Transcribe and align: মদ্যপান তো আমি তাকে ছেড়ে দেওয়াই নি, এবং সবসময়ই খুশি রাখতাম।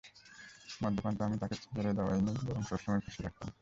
মদ্যপান 0.81 1.13
তো 1.17 1.21
আমি 1.27 1.37
তাকে 1.41 1.55
ছেড়ে 1.63 1.91
দেওয়াই 1.97 2.19
নি, 2.25 2.31
এবং 2.51 2.61
সবসময়ই 2.69 3.03
খুশি 3.05 3.19
রাখতাম। 3.23 3.49